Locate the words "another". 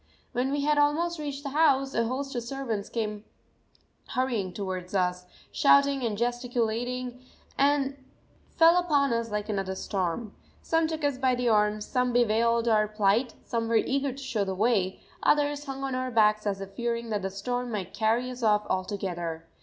9.47-9.75